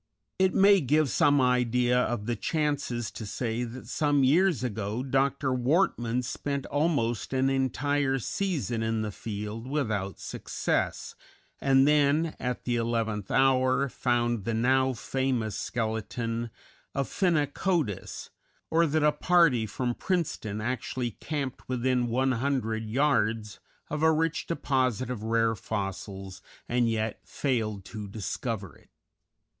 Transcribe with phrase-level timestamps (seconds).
[0.39, 5.53] It may give some idea of the chances to say that some years ago Dr.
[5.53, 11.13] Wortman spent almost an entire season in the field without success,
[11.59, 16.49] and then, at the eleventh hour, found the now famous skeleton
[16.95, 18.31] of Phenacodus,
[18.71, 25.11] or that a party from Princeton actually camped within 100 yards of a rich deposit
[25.11, 28.89] of rare fossils and yet failed to discover it.